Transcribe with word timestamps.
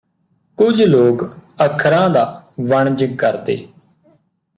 ਕੁਝ 0.57 0.81
ਲੋਕ 0.81 1.23
ਅੱਖਰਾਂ 1.65 2.09
ਦਾ 2.09 2.23
ਵਣਜ 2.69 3.03
ਕਰਦੇ 3.15 3.57